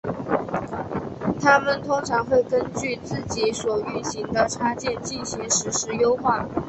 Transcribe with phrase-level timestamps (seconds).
[1.43, 6.43] 它们通常会根据自己所运行的插件进行实时优化。